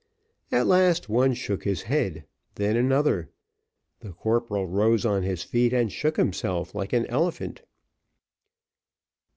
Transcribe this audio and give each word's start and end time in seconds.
At 0.51 0.65
last 0.65 1.09
one 1.09 1.35
shook 1.35 1.63
his 1.63 1.83
head 1.83 2.25
then 2.55 2.75
another. 2.75 3.29
The 3.99 4.13
corporal 4.13 4.65
rose 4.65 5.05
on 5.05 5.21
his 5.21 5.43
feet 5.43 5.73
and 5.73 5.91
shook 5.91 6.17
himself 6.17 6.73
like 6.73 6.91
an 6.91 7.05
elephant. 7.05 7.61